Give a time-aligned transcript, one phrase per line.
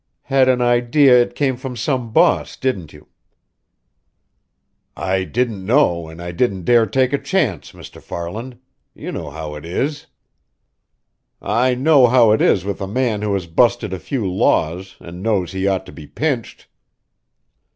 [0.23, 3.05] "Had an idea it came from some boss, didn't you?"
[4.97, 8.01] "I didn't know and I didn't dare take a chance, Mr.
[8.01, 8.57] Farland.
[8.95, 10.07] You know how it is?"
[11.39, 15.21] "I know how it is with a man who has busted a few laws and
[15.21, 16.65] knows he ought to be pinched!"